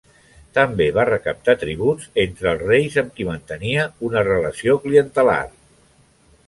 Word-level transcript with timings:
També 0.57 0.85
va 0.95 1.03
recaptar 1.09 1.53
tributs 1.65 2.07
entre 2.23 2.49
els 2.53 2.65
reis 2.71 2.99
amb 3.03 3.15
qui 3.19 3.29
mantenia 3.29 3.85
una 4.09 4.27
relació 4.31 4.81
clientelar. 4.87 5.41